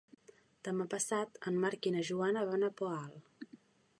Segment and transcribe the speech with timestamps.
[0.67, 3.15] Demà passat en Marc i na Joana van al Poal.